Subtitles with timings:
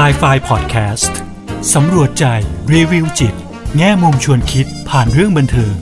[0.00, 1.12] s i ไฟ Podcast
[1.74, 2.24] สำรวจใจ
[2.74, 3.34] รีวิวจิต
[3.76, 5.74] แง่มุมชวนคิดผ่านเรื่องบันเทิง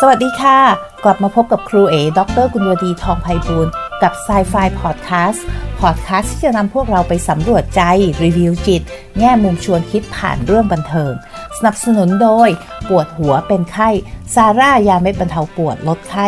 [0.00, 0.58] สวัสดีค่ะ
[1.04, 3.68] กลับมาพบกับครูเอดรกุลวดีทองไพบูล
[4.02, 5.44] กับ s c i ไฟพอดแคสต์
[5.80, 7.82] พอดแคสต์ที่จะนำพวกเราไปสำรวจใจ
[8.24, 8.82] รีวิวจิต
[9.18, 11.12] แง่มุมชวนคิดผ่านเรื่องบันเทิง
[11.58, 12.48] สนับสนุนโดย
[12.88, 13.90] ปวดหัวเป็นไข้
[14.34, 16.26] ซาร่ายาเม็ดบรรเทาปวดลดไข้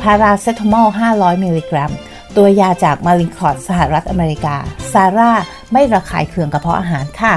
[0.00, 1.92] พาราเซตามอล 500 มิลลิกรัม
[2.36, 4.56] ตัวยาจากมารินคอร์ดสหรัฐอเมริกา
[4.92, 5.30] ซาร่า
[5.72, 7.34] ไม่ระคายเคืองกระเพาะอาหารค่ะ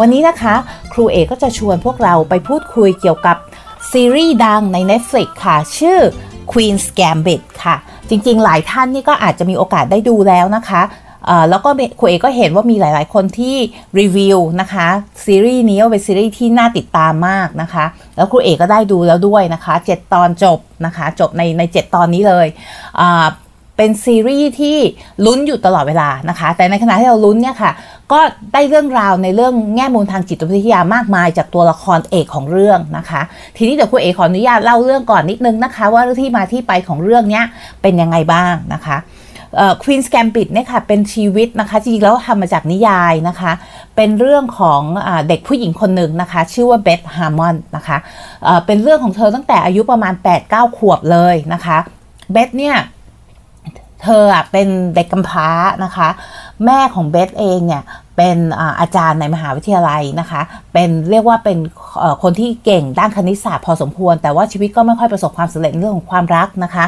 [0.00, 0.54] วันนี้นะคะ
[0.92, 3.36] ครูเอกก็จะชวนพวกเราไปพูดคุยเกี่ยวกับ
[3.92, 5.98] ซีรีส์ดังใน Netflix ค่ะ ชื่อ
[6.50, 7.76] Queen's Gambit ค่ะ
[8.08, 10.82] จริงๆ หลายท่านนี่ก็อาจจะมีโอกาสได้ดูแล้วนะคะ
[11.50, 13.56] แล้วก็ครูเอก็เห็นว่ามีหลาย ๆ คนที่
[14.00, 14.86] รีวิวนะคะ
[15.24, 17.84] ซีรีส์นี้ว่าเป็นซีรีส์ที่น่าติดตามมากนะคะ
[18.16, 22.46] แล้วครูเอกก็ได้ดูแล้วด้วยนะคะ 7 ตอนจบนะคะ จบในใน 7 ตอนนี้เลย
[23.76, 24.78] เป็นซีรีส์ที่
[25.24, 27.72] ลุ้นอยู่ตลอดเวลานะคะ แต่ในขณะที่เราลุ้นเนี่ยค่ะ
[28.12, 28.20] ก็
[28.52, 33.22] ได้เรื่องราวในเรื่องแง่มุมทางจิตวิทยามากมายจากตัวละครเอกของเรื่องนะคะ
[33.56, 37.42] ทีนี้เดี๋ยวคุณเอกขออนุญาตเล่าเรื่องก่อนนิดนึงนะคะ ว่าที่มาที่ไปของเรื่องนี้
[37.82, 38.96] เป็นยังไงบ้างนะคะ
[39.82, 43.52] Queen's Gambit เนี่ยค่ะเป็นซีรีส์นะคะจริงๆแล้วทำมาจากนิยายนะคะ
[43.96, 47.96] เป็นเรื่องของอเด็กผู้หญิงคนหนึ่งนะคะ ชื่อว่าเบธฮาร์มอนนะคะ
[48.42, 50.14] เเป็นเรื่องของเธอตั้งแต่อายุประมาณ
[50.46, 51.78] 8-9 ขวบเลยนะคะ
[52.32, 52.76] เบธเนี่ย
[54.02, 55.48] เธออะเป็นเด็กกำพร้า
[55.84, 56.08] นะคะ
[56.64, 57.82] แม่ของเบธเองเนี่ย
[58.16, 58.38] เป็น
[58.80, 60.40] อาจารย์ในมหาวิทยาลัยนะคะ
[60.72, 61.58] เป็นเรียกว่าเป็น
[62.22, 66.84] คนที่เก่งด้านคณิตศาสตร์พอสมควร แต่ว่าชีวิตก็ไม่ค่อยประสบความสำเร็จเรื่องของความรักนะคะ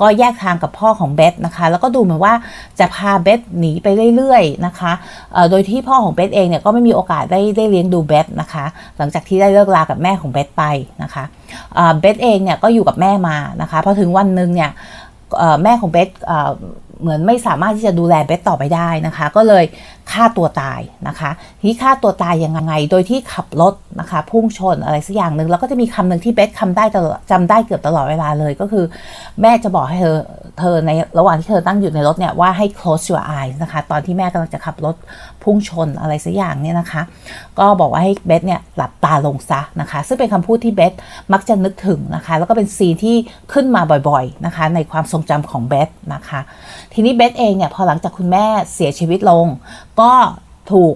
[0.00, 2.34] ก็แยกทางกับพ่อของเบสนะคะ แล้วก็ดูเหมือนว่า
[2.78, 4.92] จะพาเบสหนีไปเรื่อยๆนะคะ
[5.50, 8.64] โดยที่พ่อของเบสเองเนี่ยก็ไม่มีโอกาสได้ได้เลี้ยงดูเบสนะคะ
[8.98, 10.62] หลังจากที่ได้เลิกลากับแม่ของเบสไป
[11.02, 11.24] นะคะ
[12.00, 14.70] เบสเองเนี่ยก็อยู่กับแม่มานะคะ พอถึงวันหนึ่งเนี่ย
[15.62, 16.08] แม่ของเบส
[17.00, 19.64] เหมือนไม่สามารถที่จะดูแลเบสต่อไปได้นะคะ ก็เลย
[20.12, 21.30] ฆ่าตัวตายนะคะ
[21.62, 28.84] ที่ฆ่าตัวตายยังไง โดยที่ขับรถนะคะพุ่งชนอะไรสักอย่างหนึ่งแล้วก็จะมีคำหนึ่งที่เบสคำได้ตลอดจำได้เกือบตลอดเวลาเลยก็คือ
[29.40, 30.16] แม่จะบอกให้เธอ
[30.58, 34.96] เธอในระหว่างที่เธอตั้งอยู่ในรถเนี่ยว่าให้ close your eyes นะคะ ตอนที่แม่กำลังจะขับรถ
[35.42, 37.02] พุ่งชนอะไรสักอย่างเนี่ยนะคะ
[37.58, 40.92] ก็บอกว่าให้เบสเนี่ยหลับตาลงซะนะคะ ซึ่งเป็นคำพูดที่เบส
[41.32, 43.16] มักจะนึกถึงนะคะ แล้วก็เป็นซีนที่
[43.52, 46.40] ขึ้นมาบ่อยๆนะคะ ในความทรงจำของเบสนะคะ
[46.94, 49.46] ทีนี้เบสเองเนี่ยพอหลังจากคุณแม่เสียชีวิตลง
[50.00, 50.12] ก็
[50.72, 50.94] ถูก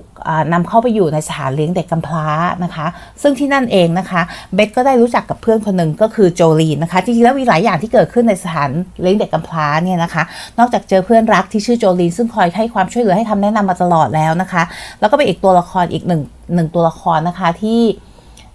[0.52, 2.26] นำเข้าไปอยู่ในสถานเลี้ยงเด็กกำพร้า
[2.64, 2.86] นะคะ
[3.22, 4.22] ซึ่งที่นั่นเองนะคะ
[4.54, 8.70] เบสก็ได้รู้จักกับเพื่อนคนหนึ่งก็คือโจลีนนะคะจริงๆแล้วมีหลายอย่างที่เกิดขึ้นในสถาน
[9.02, 10.22] เลี้ยงเด็กกำพร้าเนี่ยนะคะ
[10.58, 14.62] นอกจากเจอเพื่อนรักที่ชื่อโจลีนซึ่งคอยให้ความช่วยเหลือให้คำแนะนำมาตลอดแล้วนะคะ
[15.00, 16.22] แล้วก็เป็นอีกตัวละครอีกหนึ่ง
[16.54, 17.82] หนึ่งตัวละครนะคะที่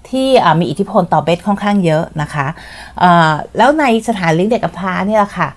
[0.09, 0.27] ที่
[0.59, 2.47] มีอิทธิพลต่อเบสค่อนข้างเยอะนะคะ
[3.57, 5.49] แล้วในสถานเลี้ยงเด็กกำพร้าเนี่ยแหละค่ะ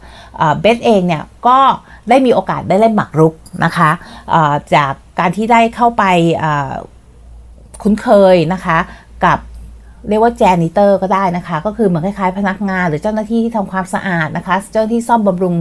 [0.60, 1.58] เบสเองเนี่ยก็
[2.08, 3.90] ได้มีโอกาสได้เล่นหมากรุกนะคะ
[4.74, 6.04] จากการที่ได้เข้าไป
[7.82, 8.78] คุ้นเคยนะคะ
[9.24, 9.38] กับ
[10.08, 15.54] เรียกว่า janitor ก็ได้นะคะ ก็คือเหมือนคล้ายๆพนักงาน หรือเจ้าหน้าที่ที่ทำความสะอาดนะคะ เจ้าหน้าที่ซ่อมบำรุง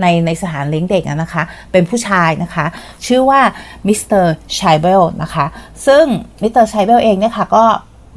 [0.00, 2.66] ในในสถานเลี้ยงเด็กนะคะ เป็นผู้ชายนะคะ
[3.06, 3.40] ชื่อว่า
[3.88, 5.46] มิสเตอร์ชัยเบลนะคะ
[5.86, 6.04] ซึ่ง
[6.42, 7.64] มิสเตอร์ชัยเบลเองเนี่ยค่ะก็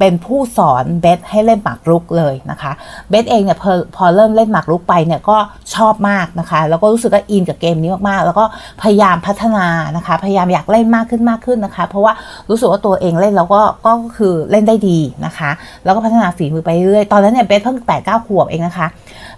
[0.04, 2.72] เป็นผู้สอนเบธให้เล่นหมากรุกเลยนะคะ
[3.10, 5.36] เบธเองเนี่ยพอพอเริ่มเล่นหมากรุกไปเนี่ยก็
[5.74, 8.44] ชอบมากนะคะ แล้วก็รู้สึกว่าอินกับเกมนี้มากๆ แล้วก็
[8.82, 12.12] พยายามพัฒนานะคะ พยายามอยากเล่นมากขึ้นมากขึ้นนะคะ เพราะว่า
[12.50, 15.50] รู้สึกว่าตัวเองเล่นแล้วก็ก็คือเล่นได้ดีนะคะ
[15.84, 18.86] แล้วก็พัฒนาฝีมือไปเรื่อยตอนนั้นเนี่ยเบสเพิ่งแปดเก้าขวบเองนะคะ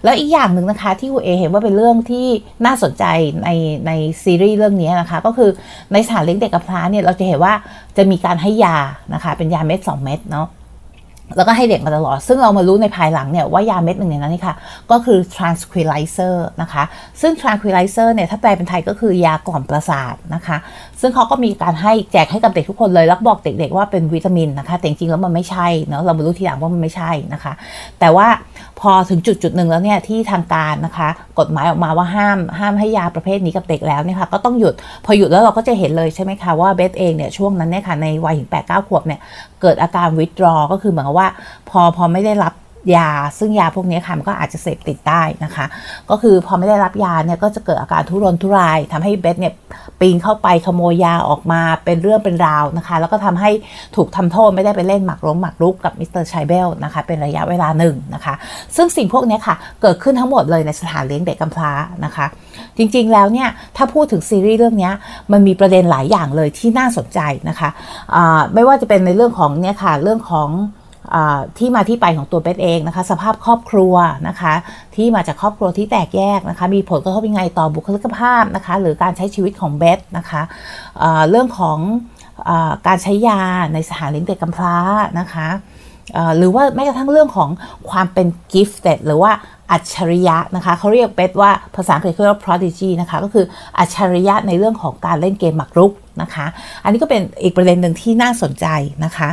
[0.03, 2.27] แล้วอีกอย่างหนึ่งนะคะที่คุณเอเห็นว่าเป็นเรื่องที่
[2.65, 3.03] น่าสนใจ
[3.43, 3.49] ใน
[3.87, 3.91] ใน
[4.23, 5.49] ซีรีส์เรื่องนี้นะคะ ก็คือ
[5.93, 7.53] ในสถานเลี้ยงเด็กกำพร้าเนี่ยเราจะเห็นว่า
[7.97, 8.77] จะมีการให้ยา
[9.13, 10.47] นะคะ เป็นยาเม็ด 2 เม็ดเนาะ
[11.37, 14.55] แล้วก็ให้เด็กมาตลอด ซึ่งเรามารู้ในภายหลังเนี่ยว่ายาเม็ดหนึ่งในนั้นนี่ค่ะ
[14.91, 16.83] ก็คือ tranquilizer นะคะ
[17.21, 20.57] ซึ่ง tranquilizer เนี่ย ถ้าแปลเป็นไทยก็คือยากล่อมประสาทนะคะ
[21.01, 27.53] ซึ่งเขาก็มีการให้แจกให้กับเด็กทุกคนเลยแล้วบอกเด็กๆว่าเป็นวิตามินนะคะ แต่จริงๆแล้วมันไม่ใช่เนาะเรามารู้ทีหลังว่ามันไม่ใช่นะคะ
[27.99, 28.27] แต่ว่า
[28.79, 31.09] พอถึงจุดจุดหนึ่งแล้วเนี่ยที่ทางการนะคะ
[31.39, 34.73] กฎหมายออกมาว่าห้ามห้ามให้ยาประเภทนี้กับเด็กแล้วเนี่ยค่ะก็ต้องหยุด
[35.05, 39.19] พอหยุดแล้วเราก็จะเห็นเลยใช่ไหมคะว่าเบสเองเนี่ยช่วงนั้นเนี่ยค่ะในวัยถึงแปดเก้าขวบเนี่ย
[39.61, 41.29] เกิดอาการ withdraw ก็คือเหมือนกับว่า
[41.69, 42.53] พอพอไม่ได้รับ
[42.95, 43.09] ยา
[43.39, 45.65] ซึ่งยาพวกนี้ค่ะมันก็อาจจะเสพติดได้นะคะ
[46.09, 49.53] ก็คือพอไม่ได้รับยาเนี่ยก็จะเกิดอาการทุรนทุรายทำให้เบธเนี่ย
[49.99, 53.51] ปีนเข้าไปขโมยยาออกมาเป็นเรื่องเป็นราวนะคะ แล้วก็ทำให้
[53.95, 58.33] ถูกทำโทษไม่ได้ไปเล่นหมากรุกหมากรุกกับมิสเตอร์ชัยเบลนะคะเป็นระยะเวลาหนึ่งนะคะ
[58.75, 61.71] ซึ่งสิ่งพวกนี้ค่ะเกิดขึ้นทั้งหมดเลยในสถานเลี้ยงเด็กกำพร้า
[62.05, 62.25] นะคะ
[62.77, 64.91] จริงๆแล้วเนี่ยถ้าพูดถึงซีรีส์เรื่องนี้
[65.31, 70.49] มันมีประเด็นหลายอย่างเลยที่น่าสนใจนะคะะไม่ว่าจะเป็นในเรื่องของเนี่ยค่ะเรื่องของ
[71.57, 73.95] ที่มาที่ไปของตัวเบสเองนะคะ สภาพครอบครัว
[74.27, 74.53] นะคะ
[74.95, 80.41] ที่มาจากครอบครัวที่แตกแยกนะคะ มีผลกระทบยังไงต่อบุคลิกภาพนะคะ หรือการใช้ชีวิตของเบสนะคะ
[81.29, 81.77] เรื่องของ
[82.49, 82.51] อ
[82.87, 83.41] การใช้ยา
[83.73, 84.75] ในสถานเลี้ยงเด็กกำพร้า
[85.19, 85.47] นะคะ
[86.37, 87.49] หรือว่าแม้กระทั่งเรื่องของ
[87.89, 89.31] ความเป็น gifted หรือว่า
[89.71, 93.45] อัจฉริยะนะคะเขาเรียกเป็ดว่าภาษาอังกฤษเรียกว่า prodigy นะคะ ก็คือ
[93.79, 95.91] อัจฉริยะในเรื่องของการเล่นเกมหมากรุก
[96.21, 96.45] นะคะ
[96.83, 98.65] อันนี้ก็เป็นอีกประเด็นหนึ่งที่น่าสนใจ
[99.05, 99.29] นะคะ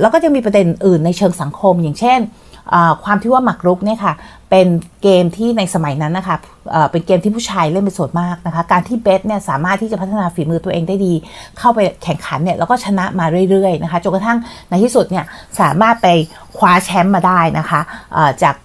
[0.00, 2.20] แล้วก็จะมีประเด็นอื่นในเชิงสังคม อย่างเช่น
[3.04, 4.14] ความที่ว่าหมากรุกเนี่ยค่ะ
[4.50, 4.68] เป็น
[5.02, 6.36] เกมที่ในสมัยนั้นนะคะ
[6.90, 11.12] เป็นเกมที่ผู้ชายเล่นเป็นส่วนมากนะคะ การที่เบสเนี่ยสามารถที่จะพัฒนาฝีมือตัวเองได้ดี
[11.58, 14.38] เข้าไปแข่งขันเนี่ยแล้วก็ชนะมาเรื่อยๆนะคะจนกระทั่ง
[14.68, 15.24] ในที่สุดเนี่ย
[15.60, 16.08] สามารถไป
[16.56, 17.80] คว้าแชมป์มาได้นะคะ
[18.42, 18.56] จาก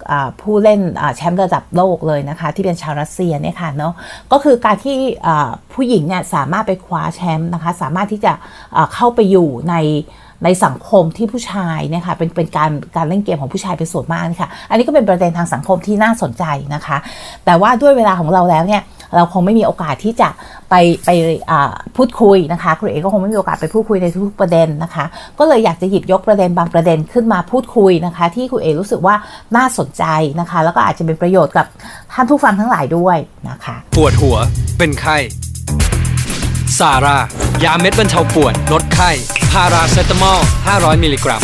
[0.41, 0.79] ผู้เล่น
[1.17, 3.93] แชมป์ระดับโลกเลยนะคะที่เป็นชาวรัสเซียเนี่ยค่ะเนาะ
[4.31, 4.95] ก็คือการที่
[5.73, 8.33] ผู้หญิงเนี่ยสามารถไปคว้าแชมป์นะคะสามารถที่จะ
[8.93, 9.75] เข้าไปอยู่ใน
[10.43, 16.43] ในสังคมที่ผู้ชายเนี่ยค่ะเป็นเป็นการการเล่นเกมของผู้ชายเป็นส่วนมากค่ะอันนี้ก็เป็นประเด็นทางสังคมที่น่าสนใจ
[16.75, 16.97] นะคะ
[17.45, 18.81] แต่ว่าด้วยเวลาของเราแล้วเนี่ย
[19.15, 20.29] เราคงไม่มีโอกาสที่จะ
[20.69, 20.75] ไป
[21.05, 21.09] ไป
[21.97, 25.05] พูดคุยนะคะครูเอก็คงไม่มีโอกาสไปพูดคุยในทุกประเด็นนะคะ
[25.39, 29.15] ก็เลยอยากจะหยิบยกประเด็นบางประเด็นขึ้นมาพูดคุยนะคะ ที่ครูเอรู้สึกว่า
[29.55, 30.03] น่าสนใจ
[30.39, 31.65] นะคะ แล้วก็อาจจะเป็นประโยชน์กับ
[32.13, 33.17] ท่านผู้ฟังทั้งหลายด้วย
[33.49, 34.37] นะคะ ปวดหัว
[34.77, 35.17] เป็นไข้
[36.79, 37.17] ซาร่า
[37.63, 39.11] ยาเม็ดบรรเทาปวดลดไข้
[39.51, 40.39] พาราเซตามอล
[40.71, 41.41] 500 มิลลิกรัม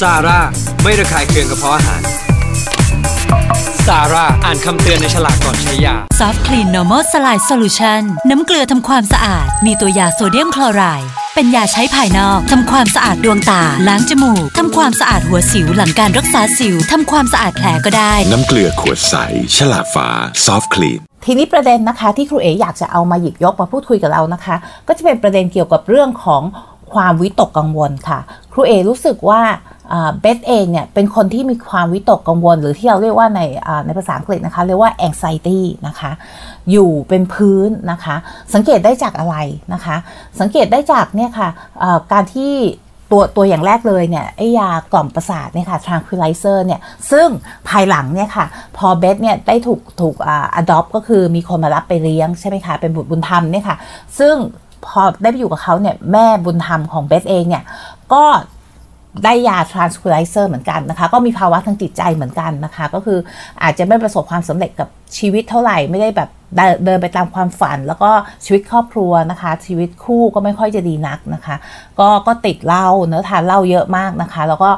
[0.00, 0.40] ซาร่า
[0.82, 2.02] ไม่ระคายเคืองกระเพาะอาหาร
[3.86, 19.14] ซาร่า อ่านคำเตือนในฉลากก่อนใช้ยา ซอฟต์คลีน normal saline solution น้ำเกลือทำความสะอาด มีตัวยาโซเดียมคลอไรด์เป็นยาใช้ภายนอก ทำความสะอาดดวงตา ล้างจมูก ทำความสะอาดหัวสิวหลังการรักษาสิว ทำความสะอาดแผลก็ได้ น้ำเกลือขวดใส
[19.56, 20.08] ฉลากฟ้า
[20.46, 24.56] ซอฟต์คลีน ทีนี้ประเด็นนะคะที่ครูเออยากจะเอามาหยิบยกมาพูดคุยกับเรานะคะ
[24.88, 26.42] ก็จะเป็นประเด็นเกี่ยวกับเรื่องของ
[26.92, 28.18] ความวิตกกังวลค่ะ
[28.52, 29.40] ครูเอรู้สึกว่า
[30.20, 33.40] เบสเองเนี่ยเป็นคนที่มีความวิตกกังวล หรือที่เราเรียกว่าใน
[33.86, 36.10] ในภาษาอังกฤษนะคะเรียกว่า anxiety นะคะ
[36.70, 38.16] อยู่เป็นพื้นนะคะ
[38.54, 39.36] สังเกตได้จากอะไร
[39.74, 39.96] นะคะ
[40.40, 41.48] สังเกตได้จากเนี่ยค่ะ
[42.12, 42.52] การที่
[43.10, 46.80] ตัวตัวอย่างแรกเลยเนี่ยไอยากล่อมประสาทเนี่ยค่ะ tranquilizer เนี่ย
[47.10, 47.28] ซึ่ง
[47.68, 48.46] ภายหลังเนี่ยค่ะ
[48.76, 53.76] พอเบสเนี่ยได้ถูกถูกอ่า adopt ก็คือมีคนมารับไปเลี้ยงใช่ไหมคะ เป็นบุตรบุญธรรมเนี่ยค่ะ
[54.18, 54.34] ซึ่ง
[54.86, 57.64] พอได้ไปอยู่กับเขาเนี่ยแม่บุญธรรมของเบสเองเนี่ย
[58.12, 58.24] ก็
[59.24, 63.18] ได้ยา tranquilizer เหมือนกันนะคะ ก็มีภาวะทางจิตใจเหมือนกันนะคะ ก็คือ
[63.62, 66.30] อาจจะไม่ประสบความสำเร็จกับชีวิตเท่าไหร่ไม่ได้แบบ
[66.84, 68.10] เดินไปตามความฝัน แล้วก็
[68.44, 71.56] ชีวิตครอบครัวนะคะ ชีวิตคู่ก็ไม่ค่อยจะดีนักนะคะ
[72.00, 74.70] ก็ก็ติดเหล้าเนื้อทานเหล้าเยอะมากนะคะ แล้วก็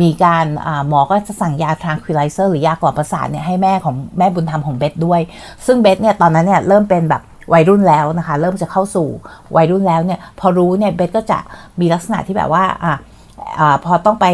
[0.00, 0.46] มีการ
[0.88, 5.20] หมอก็จะสั่งยา tranquilizer หรือยากล่อมประสาทเนี่ยให้แม่ของแม่บุญธรรมของเบสด้วย
[5.66, 7.22] ซึ่งเบสเนี่ยตอนนั้นเนี่ยเริ่มเป็นแบบ
[7.52, 9.08] วัยรุ่นแล้วนะคะ เริ่มจะเข้าสู่
[9.56, 11.38] วัยรุ่นแล้วเนี่ยพอรู้เนี่ยเบสก็จะ
[11.80, 12.94] มีลักษณะที่แบบว่าอะ
[13.84, 14.26] พอต้องไป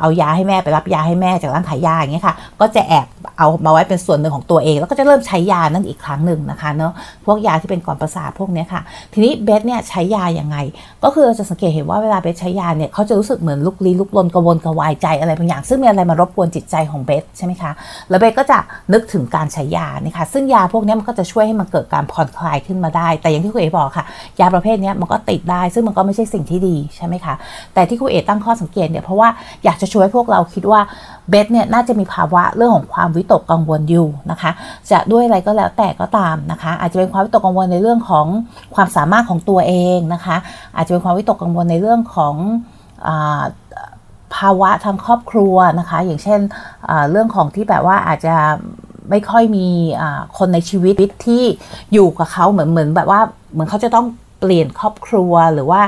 [0.00, 3.06] เอายาให้แม่ไปรับยาให้แม่จากร้านขายยาอย่างเงี้ยค่ะ ก็จะแอบ
[3.38, 6.92] เอามาไว้เป็นส่วนหนึ่งของตัวเอง แล้วก็จะเริ่มใช้ยานั่นอีกครั้งหนึ่งนะคะเนาะ
[7.26, 8.82] พวกยาที่เป็นก่อนประสาทพวกนี้ค่ะ
[9.12, 10.56] ทีนี้เบสเนี่ยใช้ยาอย่างไง
[11.04, 17.72] ก็คือจะสังเกตเห็นว่าเวลาเบสใช้ยาเนี่ยเขาจะรู้สึกเหมือนลุกลี้ลุกลนกระวนกระวายใจอะไรบางอย่าง ซึ่งมีอะไรมารบกวนจิตใจของเบสใช่ไหมคะ
[18.08, 18.58] แล้วเบสก็จะ
[18.92, 24.04] นึกถึงการใช้ยานี่ค่ะซึ่งยาพวกนี้มันก็จะช่วยให้มันเกิดการผ่อนคลายขึ้นมาได้ แต่อย่างที่คุณเอ๋บอกค่ะ
[24.40, 27.34] ยาประเภทนี้มันก็ติดได้ ซึ่งมันก็ไม่ใช่สิ่งที่ดีใช่ไหมคะ
[27.74, 29.28] แต่ที่คุณเอ๋ตั้งข้อสังเกตเนี่ยเพราะว่า
[29.64, 30.80] อยากจะช่วยพวกเราคิดว่า
[31.30, 34.50] เบสเนี่ยน่าจะมีภาวะเรื่องของความวิตกกังวลอยู่นะคะ
[34.90, 38.26] จะด้วยอะไรก็แล้วแต่ก็ตามนะคะ อาจจะเป็นความวิตกกังวลในเรื่องของ
[38.74, 40.36] ความสามารถของตัวเองนะคะ
[40.76, 42.34] อาจจะเป็นความวิตกกังวลในเรื่องของ
[44.36, 46.40] ภาวะทางครอบครัวนะคะ อย่างเช่น
[47.10, 48.34] เรื่องของที่แบบว่าอาจจะ
[49.10, 49.66] ไม่ค่อยมี
[50.38, 50.94] คนในชีวิต
[51.26, 51.42] ที่
[51.92, 53.20] อยู่กับเขาเหมือนเหมือนแบบว่า
[53.52, 54.06] เหมือนเขาจะต้อง
[54.40, 55.80] เปลี่ยนครอบครัวหรือว่า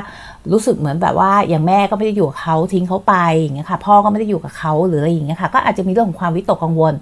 [0.53, 6.93] รู้สึกเหมือนแบบว่าอย่างแม่ก็ไม่ได้อยู่กับเขาทิ้งเขาไปอย่างเงี้ยค่ะ พ่อก็ไม่ได้อยู่กับเขาหรืออะไรอย่างเงี้ยค่ะ ก็อาจจะมีเรื่องของความวิตกกังวล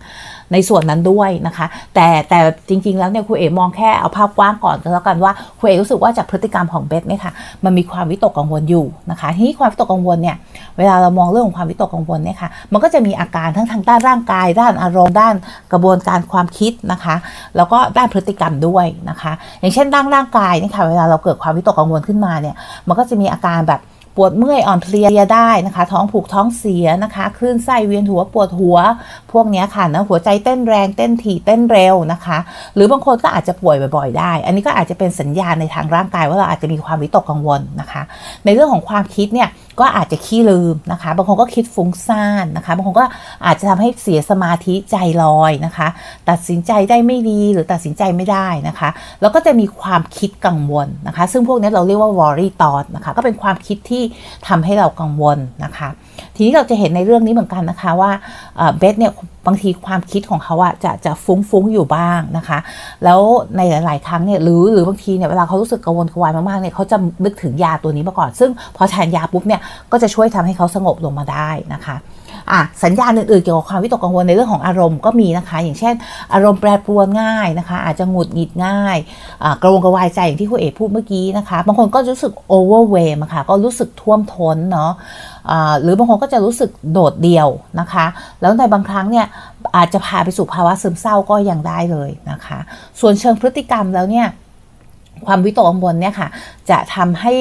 [0.54, 7.34] ในส่วนนั้นด้วยนะคะ แต่แต่จริง ๆ แล้วเนี่ยครูเอ๋มองแค่เอาภาพกว้างก่อนก็แล้วกันว่าครูเอ๋รู้สึกว่าจากพฤติกรรมของเบสเนี่ยค่ะ
[7.64, 10.36] มันมีความวิตกกังวลอยู่นะคะที่ความวิตกกังวลเนี่ย
[10.78, 15.36] เวลาเรามองเรื่องของความวิตกกังวลเนี่ยค่ะมันก็จะมีอาการทั้งทางด้านร่างกาย ด้านอารมณ์ด้าน
[15.72, 17.16] กระบวนการความคิดนะคะ
[17.56, 22.56] แล้วก็ด้านพฤติกรรมด้วยนะคะ อย่างเช่นด้านร่างกายนี่ค่ะเวลาเราเกิดความวิตกกังวลขึ้นมาเนี่ย
[22.88, 23.82] มันก็จะมีอาการแบบ
[24.16, 28.78] ปวดเมื่อยอ่อนเพลียได้นะคะ ท้องผูกท้องเสียนะคะคลื่นไส้เวียนหัวปวดหัว
[29.32, 32.38] พวกนี้ค่ะนะหัวใจเต้นแรงเต้นถี่เต้นเร็วนะคะ
[32.76, 38.02] หรือบางคนก็อาจจะป่วยบ่อยๆ ได้ อันนี้ก็อาจจะเป็นสัญญาณในทางร่างกายว่าเราอาจจะมีความวิตกกังวลนะคะ
[38.46, 43.06] ในเรื่องของความคิดเนี่ย ก็อาจจะขี้ลืมนะคะ บางคนก็คิดฟุ้งซ่านนะคะ บางคนก็
[43.46, 45.88] อาจจะทำให้เสียสมาธิใจลอยนะคะ
[46.30, 48.90] ตัดสินใจได้ไม่ดีหรือตัดสินใจไม่ได้นะคะ
[49.22, 54.04] แล้วก็จะมีความคิดกังวลนะคะ ซึ่งพวกนี้เราเรียกว่า worry thought นะคะ ก็เป็นความคิดที่
[54.48, 55.90] ทำให้เรากังวลนะคะ
[56.36, 58.12] ทีนี้เราจะเห็นในเรื่องนี้เหมือนกันนะคะว่า
[58.78, 59.12] เบสเนี่ย
[59.48, 62.60] บางทีความคิดของเขาอะจะจะฟุ้งๆอยู่บ้างนะคะ
[63.04, 63.22] แล้ว
[63.58, 69.62] ในหลาย ๆ ครั้งเนี่ยหรือหรือบางทีเนี่ยเวลาเขารู้สึกกังวลกวายมาก ๆ เนี่ยเขาจะนึกถึงยาตัวนี้มาก่อน ซึ่งพอทานยาปุ๊บเนี่ย
[69.92, 71.96] ก็จะช่วยทำให้เขาสงบลงมาได้นะคะ
[72.52, 75.94] อะสัญญาณอื่นๆเกี่ยวกับความวิตกกังวลในเรื่องของอารมณ์ก็มีนะคะ อย่างเช่น
[76.34, 78.98] อารมณ์แปรปรวนง่ายนะคะ อาจจะหงุดหงิดง่าย
[79.62, 84.92] กระวนกระวายใจอย่างที่คุณเอกพูดเมื่อกี้นะคะ บางคนก็รู้สึกโอเวอร์เวมค่ะก็รู้สึกท่วมท้นเนาะ
[85.82, 87.50] หรือบางคนก็จะรู้สึกโดดเดี่ยว
[87.80, 88.06] นะคะ
[88.42, 89.26] แล้วในบางครั้งเนี่ย
[89.76, 92.60] อาจจะพาไปสู่ภาวะซึมเศร้าก็ยังได้เลยนะคะ
[93.00, 94.28] ส่วนเชิงพฤติกรรมแล้วเนี่ย
[95.26, 96.28] ความวิตกกังวลเนี่ยค่ะ
[96.70, 97.34] จะทำให้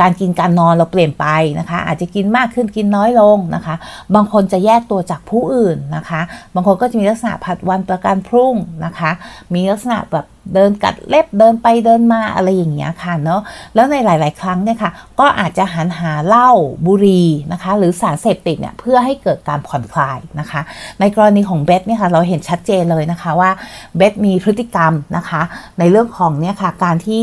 [0.00, 1.26] การกินการนอนเราเปลี่ยนไป
[1.58, 3.74] นะคะ อาจจะกินมากขึ้นกินน้อยลงนะคะ
[4.14, 6.20] บางคนจะแยกตัวจากผู้อื่นนะคะ
[6.54, 8.54] บางคนก็จะมีลักษณะผัดวันประกันพรุ่ง
[8.84, 9.10] นะคะ
[9.54, 13.40] มีลักษณะแบบ เดินกัดเล็บเดินไปเดินมาอะไรอย่างเงี้ยค่ะเนาะ
[13.74, 16.50] แล้วในหลาย ๆ ครั้งเนี่ยค่ะก็อาจจะหันหาเหล้า
[16.86, 20.60] บุหรี่นะคะ หรือสารเสพติดเนี่ยเพื่อให้เกิดการผ่อนคลายนะคะ
[21.00, 23.50] ในกรณีของเบสเนี่ยค่ะเราเห็นชัดเจนเลยนะคะว่า
[23.96, 25.42] เบสมีพฤติกรรมนะคะ
[25.78, 27.22] ในเรื่องของเนี่ยค่ะการที่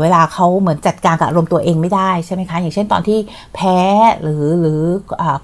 [0.00, 3.18] เวลาเขาเหมือนจัดการกับอารมณ์ตัวเองไม่ได้ใช่ไหมคะอย่างเช่นตอนที่
[3.54, 3.78] แพ้
[4.22, 4.80] หรือหรือ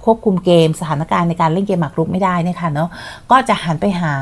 [0.04, 2.88] ควบคุมเกมสถานการณ์ในการเล่นเกมหมากรุกไม่ได้เนี่ยค่ะเนาะ
[3.30, 4.12] ก็จะหันไปหา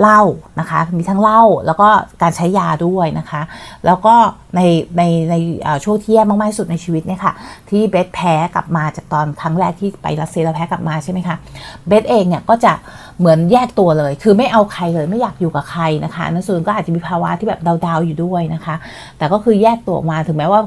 [0.00, 0.20] เหล้า
[0.60, 1.88] นะคะ มีทั้งเหล้าแล้วก็
[2.22, 3.42] การใช้ช้ยาด้วยนะคะ
[3.86, 4.14] แล้วก็
[4.56, 4.60] ใน
[4.98, 5.34] ในใน
[5.84, 7.32] ช่วงที่แย่มากๆที่สุดในชีวิตเนี่ยค่ะ
[7.70, 11.36] ที่เบสแพ้กลับมาจากตอนครั้งแรกที่ไปรัสเซียแล้วแพ้กลับมาใช่ไหมคะ
[11.86, 12.72] เบสเองเนี่ยก็จะ
[13.18, 18.74] เหมือนแยกตัวเลย คือไม่เอาใครเลยไม่อยากอยู่กับใครนะคะนั่นส่วนก็อาจจะมีภาวะที่แบบดาวๆอยู่ด้วยนะคะ
[19.18, 20.60] แต่ก็คือแยกตัวออกมาถึงแม้ว่า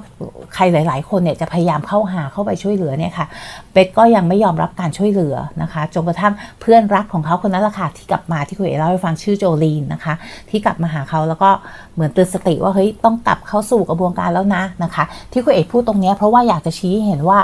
[0.54, 3.28] ใครหลาย ๆ คนเนี่ยจะพยายามเข้าหาเข้าไปช่วยเหลือเนี่ยค่ะ
[3.72, 10.14] เบสก็ยังไม่ยอมรับการช่วยเหลือนะคะจนกระทั่งเพื่อนรักของเขาคนนั้นละค่ะที่กลับมาที่คุยเล่าให้ฟังชื่อโจลีนนะคะ
[10.50, 11.50] ที่กลับมาหาเขาแล้วก็
[11.96, 17.40] เหมือนเตือนสติว่าเฮ้ยต้องกลับเข้าสู่กระบวนการแล้วนะนะคะ ที่คุณเอกพูดตรงนี้เพราะว่าอยากจะชี้เห็นว่า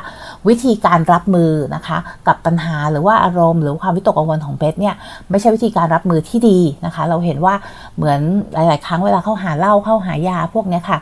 [0.47, 4.92] วิธีการรับมือนะคะ กับปัญหาหรือว่าอารมณ์ หรือความวิตกกังวลของเบสเนี่ย
[5.29, 7.55] ไม่ใช่วิธีการรับมือที่ดีนะคะ เราเห็นว่า
[7.97, 8.19] เหมือน
[8.53, 10.99] หลาย ๆ ครั้งเวลาเข้าหาเหล้าเข้าหายาพวกนี้ค่ะ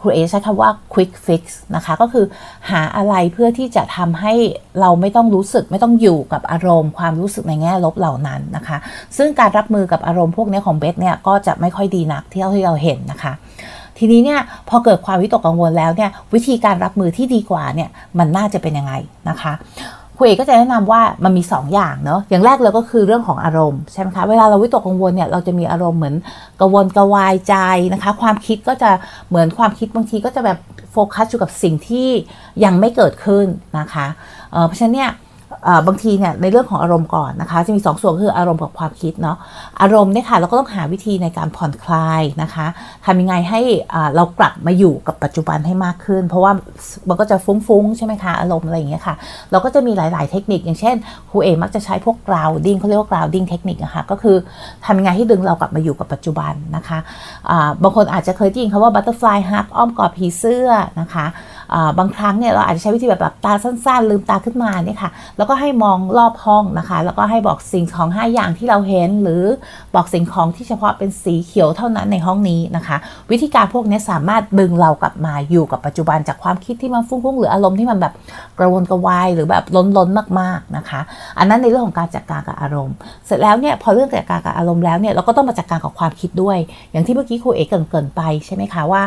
[0.00, 1.42] ครูเอใช้คำว่า quick fix
[1.74, 2.24] นะคะ ก็คือ
[2.70, 4.34] หาอะไรเพื่อที่จะทำให้
[4.80, 8.76] เราไม่ต้องรู้สึกไม่ต้องอยู่กับอารมณ์ ความรู้สึกในแง่ลบเหล่านั้นนะคะ
[9.16, 13.34] ซึ่งการรับมือกับอารมณ์พวกนี้ของเบสเนี่ยก็จะไม่ค่อยดีนักที่ที่เราเห็นนะคะ
[13.98, 18.92] ทีนี้เนี่ยพอเกิดความวิตกกังวลแล้วเนี่ยวิธีการรับมือที่ดีกว่าเนี่ยมันน่าจะเป็นยังไง
[19.28, 19.52] นะคะ
[20.18, 26.16] คุณเอกก็จะแนะนำว่ามันมี 2ออย่างเนาะอย่างแรกเลยก็คือเรื่องของอารมณ์ใช่ไหมคะเวลาเราวิตกกังวลเนี่ยเราจะมีอารมณ์เหมือน
[26.60, 27.54] กังวลกวายใจ
[27.92, 28.90] นะคะ ความคิดก็จะ
[29.28, 30.58] เหมือนความคิดบางทีก็จะแบบ
[30.92, 32.08] โฟกัสอยู่กับสิ่งที่
[32.64, 33.46] ยังไม่เกิดขึ้น
[33.78, 34.06] นะคะ
[34.66, 35.10] เพราะฉะนั้นเนี่ย
[35.86, 39.36] บางทีเนี่ยในเรื่องของอารมณ์ก่อนนะคะ จะมี2สส่วนคืออารมณ์กับความคิดเนาะ
[39.80, 42.66] อารมณ์เนี่ยค่ะเราก็ต้องหาวิธีในการผ่อนคลายนะคะ
[43.06, 43.60] ทำยังไงให้
[44.16, 46.52] เรากลับมาอยู่กับปัจจุบันให้มากขึ้น เพราะว่า
[47.08, 49.14] มันก็จะฟุ้งๆใช่ไหมคะอารมณ์อะไรอย่างเงี้ยค่ะ
[49.50, 50.96] เราก็จะมีหลาย ๆ เทคนิค อย่างเช่น
[51.30, 54.36] ครูเอมักจะใช้พวก grounding เขาเรียกว่า grounding technique นะคะก็คือ
[54.84, 56.98] ทำยังไงให้ดึงเรากลับมาอยู่กับปัจจุบันนะคะ
[57.82, 60.68] บางคนอาจจะเคยได้ยินคำว่า butterfly hug อ้อมกอดผีเสื้อ
[61.00, 61.26] นะคะ
[61.98, 69.42] บางครั้งเนี่ยเราอาจจะใช้วิธีแบบหลับตาสั้นๆ ลืมตาขึ้นมาเนี่ยค่ะ แล้วก็ให้มองรอบห้องนะคะ แล้วก็ให้บอกสิ่งของ 5 อย่างที่เราเห็น หรือ
[69.94, 72.96] บอกสิ่งของที่เฉพาะเป็นสีเขียวเท่านั้นในห้องนี้นะคะ
[73.30, 78.12] วิธีการพวกนี้สามารถดึงเรากลับมาอยู่กับปัจจุบันจากความคิดที่มันฟุ้งๆ หรืออารมณ์ที่มันแบบ
[78.58, 79.64] กระวนกระวายหรือแบบ
[79.96, 81.00] ล้นๆมากๆนะคะ
[81.38, 82.94] อันนั้นในเรื่องของการจัดการกับอารมณ์
[83.26, 86.58] เสร็จแล้วเนี่ยพอเรื่องจัดการกับอารมณ์แล้วเนี่ยเราก็ต้องมาจัดการกับความคิดด้วย
[86.90, 89.02] อย่างที่เมื่อกี้ครูเอกเกินๆไปใช่ไหมคะว่า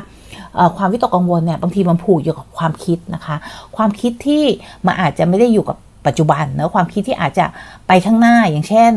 [0.77, 3.35] ความวิตกกังวลเนี่ยบางทีมันผูกอยู่กับความคิดนะคะ
[3.77, 4.43] ความคิดที่
[4.85, 5.77] มันอาจจะไม่ได้อยู่กับ
[6.07, 7.45] ปัจจุบันเนะความคิดที่อาจจะ
[7.87, 8.91] ไปข้างหน้าอย่างเช่น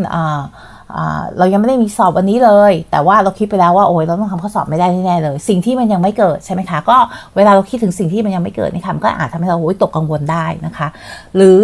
[1.38, 6.96] เรายังไม่ได้มีสอบวันนี้เลย แต่ว่าเราคิดไปแล้วว่าโอ้ยเราต้องทำข้อสอบไม่ได้แน่เลย สิ่งที่มันยังไม่เกิดใช่ไหมคะ ก็
[7.36, 10.88] เวลาเราคิดถึงสิ่งที่มันยังไม่เกิดนี่ค่ะมันก็อาจทำให้เราโอ้ยตกกังวลได้นะคะ
[11.36, 11.62] หรือ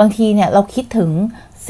[0.00, 1.10] บางทีเนี่ยเราคิดถึง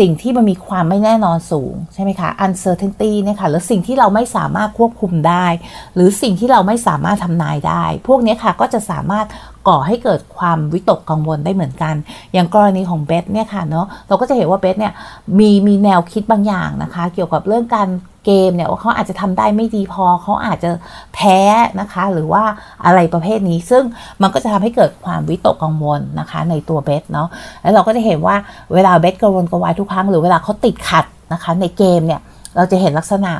[0.00, 5.46] สิ่งที่มันมีความไม่แน่นอนสูงใช่ไหมคะ uncertainty เนี่ยค่ะหรือสิ่งที่เราไม่สามารถควบคุมได้
[5.94, 9.26] หรือสิ่งที่เราไม่สามารถทำนายได้ พวกนี้ค่ะก็จะสามารถ
[9.68, 11.94] ก่อให้เกิดความวิตกกังวลได้เหมือนกัน
[12.32, 14.92] อย่างกรณีของเบสเนี่ยค่ะเนาะเราก็จะเห็นว่าเบสเนี่ย
[15.38, 17.88] มีมีแนวคิดบางอย่างนะคะ เกี่ยวกับเรื่องการ
[18.24, 20.70] เกมเนี่ยว่าเขาอาจจะทำได้ไม่ดีพอเขาอาจจะ
[21.14, 21.38] แพ้
[21.80, 22.42] นะคะ หรือว่า
[22.84, 23.82] อะไรประเภทนี้ ซึ่ง
[24.22, 27.28] มันก็จะทำให้เกิดความวิตกกังวลนะคะ ในตัวเบสเนาะ
[27.62, 28.36] แล้วเราก็จะเห็นว่า
[28.72, 32.20] เวลาเบสกังวลกวายทุกครั้งหรือเวลาเขาติดขัดนะคะ ในเกมเนี่ย
[32.56, 33.32] เราจะเห็นลักษณะ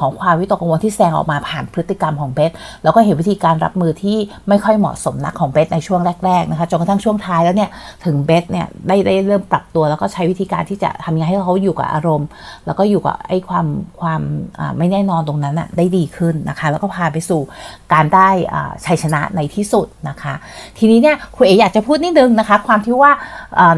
[0.00, 4.16] ของความวิตกกังวลที่แสดงออกมาผ่านพฤติกรรมของเบสแล้วก็เห็นวิธีการรับมือที่
[4.48, 7.70] ไม่ค่อยเหมาะสมนักของเบสในช่วงแรกๆนะคะจนกระทั่งช่วงท้ายแล้วเนี่ย
[8.04, 12.28] ถึงเบสเนี่ยได้ได้เริ่มปรับตัว แล้วก็ใช้วิธีการที่จะทำยังไงให้เขาอยู่กับอารมณ์
[12.66, 13.66] แล้วก็อยู่กับไอ้ความ
[14.00, 14.20] ความ
[14.78, 17.40] ไม่แน่นอนตรงนั้นอะได้ดีขึ้นนะคะ แล้วก็พาไปสู่
[17.92, 18.28] การได้
[18.86, 20.34] ชัยชนะในที่สุดนะคะ
[20.78, 23.12] ทีนี้เนี่ยคุณเออยากจะพูดนิดนึงนะคะ ความที่ว่า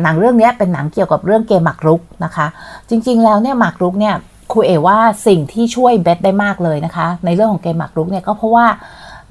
[0.02, 2.47] หนังเรื่องนี้เป็นหนังเกี่ยวกับเรื่องเกมหมากรุกนะคะ
[2.88, 4.14] จริงๆแล้วเนี่ยหมากรุกเนี่ย
[4.52, 8.66] ครูเอว่าสิ่งที่ช่วยเบสได้มากเลยนะคะ ในเรื่องของเกมหมากรุกเนี่ยก็เพราะว่า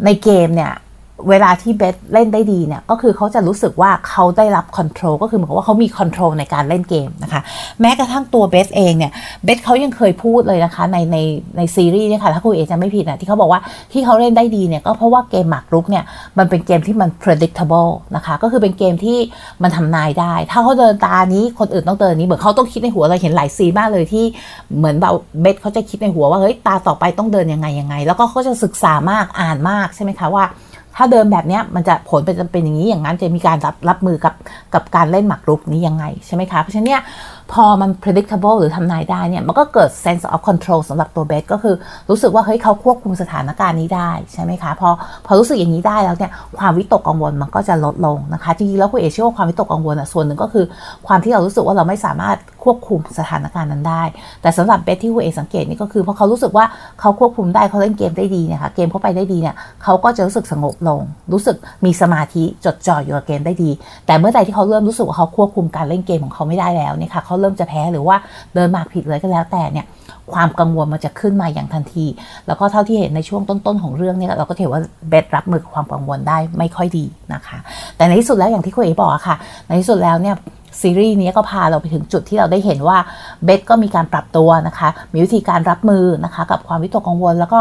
[0.05, 0.73] ในเกมเนี่ย
[1.29, 7.41] เวลาที่เบสเล่นได้ดีเนี่ยก็คือเขาจะรู้สึกว่าเขาได้รับ control ก็คือเหมือนกับว่าเขามี control ในการเล่นเกมนะคะ
[7.81, 9.11] แม้กระทั่งตัวเบสเองเนี่ย
[9.43, 11.17] เบสเขายังเคยพูดเลยนะคะในใน
[11.57, 13.61] ในซีรีส์เนี่ยค่ะถ้าครูเอจำไม่ผิดนะที่เขาบอกว่า
[13.91, 16.03] ที่เขาเล่นได้ดีเนี่ยก็เพราะว่าเกมหมากรุกเนี่ย
[16.37, 19.17] มันเป็นเกมที่มัน predictable นะคะก็คือเป็นเกมที่
[19.63, 24.25] มันทำนายได้ ถ้าเขาเดินตานี้คนอื่นต้องเดินนี้เหมือนเขาต้องคิดในหัวเราเห็นหลายซีมากเลยที่
[24.77, 30.45] เหมือนแบบเบสเขาจะคิดในหัวว่าเฮ้ยตาต่อไปต้องเดินยังไงยังไง แล้วก็เขาจะศึกษามากอ่านมากใช่ไหมคะว่า
[30.95, 34.33] ถ้าเดิมแบบนี้มันจะผลเป็นเป็นอย่างนี้อย่างนั้นจะมีการรับรับมือกับ
[34.73, 37.01] กับการเล่นหมากรุกนี้ยังไงใช่ไหมคะเพราะฉะนั้นเนี่ย
[37.53, 41.75] พอมัน predictable หรือทำนายได้เนี่ยมันก็เกิด sense of control สำหรับตัวเบสก็คือ
[42.09, 44.89] รู้สึกว่าเฮ้ยเขาควบคุมสถานการณ์นี้ได้ใช่ไหมคะพอ
[45.25, 50.65] พอรู้สึกอย่างนี้ได้แล้วเนี่ยความวิตกกังวลมันก็จะลดลงนะคะจริงๆแล้วคุณเอเชื่อว่าความวิตกกังวลอะส่วนหนึ่งก็คือ
[51.07, 54.03] ความที่เรารู้สึกว่าเราไม่สามารถควบคุมสถานการณ์นั้นได้
[54.41, 56.65] แต่สำหรับเบสที่คุณเอสังเกตนี่ก็คือพอเขารู้สึกว่า
[56.99, 61.55] เขาควบคุมได้เขาเล่นเกมได้ดีเนี่ยค่ะเกมเข้าไปได้ดีเนี่ยเขาก็จะรู้สึกสงบลง รู้สึก
[61.85, 63.71] มีสมาธิจดจ่ออยู่กับเกมได้ดี
[64.05, 68.15] แต่เมื่อใดที่เขาเริ่มรู้สึกว่าเขาควบคุมการเล่นเกมของเขาไม่ได้แล้วเนี่ยค่ะเขาเริ่มจะแพ้หรือว่า
[68.55, 69.85] เดินหมากผิดเลยก็แล้วแต่เนี่ย
[70.33, 72.05] ความกังวลมันจะขึ้นมาอย่างทันที
[72.47, 77.57] แล้วก็เท่าที่เห็นในช่วงต้นๆของเรื่องนี้เราก็เห็นว่าเบสรับมือความกังวลได้ไม่ค่อยดีนะคะ
[77.97, 79.35] แต่ในที่สุดแล้วอย่างที่คุณเอ๋บอกค่ะ
[79.67, 80.35] ในที่สุดแล้วเนี่ย
[80.81, 82.97] ซีรีส์นี้ก็พาเราไปถึงจุดที่เราได้เห็นว่า
[83.43, 87.59] เบสก็มีการปรับตัวนะคะ มีวิธีการรับมือนะคะกับความวิตกกังวล แล้วก็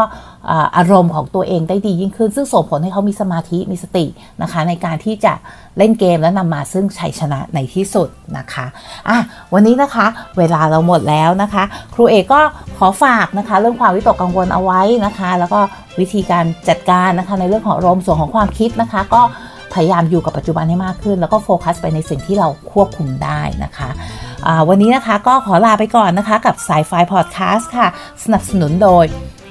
[0.77, 4.05] อารมณ์ของตัวเองได้ดียิ่งขึ้น ซึ่งส่งผลให้เขามีสมาธิมีสติ
[4.41, 5.33] นะคะ ในการที่จะ
[5.77, 8.65] เล่นเกมและนำมาซึ่งชัยชนะในที่สุดนะคะ
[9.09, 9.17] อะ
[9.53, 10.05] วันนี้นะคะ
[10.37, 11.63] เวลาเราหมดแล้วนะคะ
[11.93, 12.41] ครูเอกก็
[12.77, 15.59] ขอฝากนะคะ เรื่องความวิตกกังวลเอาไว้นะคะ แล้วก็
[15.99, 19.21] วิธีการจัดการนะคะในเรื่องของอารมณ์ส่วนของความคิดนะคะ ก็
[19.73, 23.89] พยายามอยู่กับปัจจุบันให้มากขึ้น แล้วก็โฟกัสไปในสิ่งที่เราควบคุมได้นะคะ
[24.69, 27.87] วันนี้นะคะก็ขอลาไปก่อนนะคะกับสายไฟพอดแคสต์ค่ะ
[28.23, 29.05] สนับสนุนโดย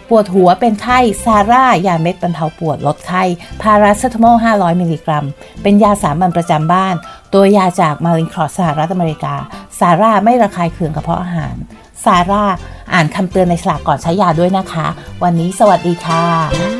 [0.08, 3.22] ปวดหัวเป็นไข้ซาร่ายาเม็ดบรรเทาปวดลดไข้
[3.62, 5.26] พาราเซตามอล 500 มิลลิกรัม
[5.62, 6.94] เป็นยาสามัญประจำบ้าน
[7.34, 9.34] ตัวยาจากมารินครอสสหรัฐอเมริกา
[9.78, 11.54] ซาร่าไม่ระคายเคืองกระเพาะอาหาร
[12.04, 12.44] ซาร่า
[12.92, 14.86] อ่านคำเตือนในฉลากก่อนใช้ยาด้วยนะคะ
[15.22, 16.79] วันนี้สวัสดีค่ะ